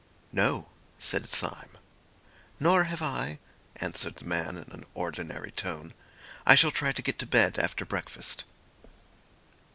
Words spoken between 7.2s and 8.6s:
bed after breakfast."